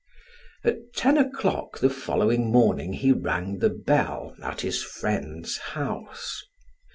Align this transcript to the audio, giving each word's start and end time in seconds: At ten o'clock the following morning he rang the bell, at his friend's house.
At 0.63 0.95
ten 0.95 1.15
o'clock 1.15 1.77
the 1.77 1.87
following 1.91 2.51
morning 2.51 2.91
he 2.91 3.11
rang 3.11 3.59
the 3.59 3.69
bell, 3.69 4.35
at 4.41 4.61
his 4.61 4.81
friend's 4.81 5.59
house. 5.59 6.41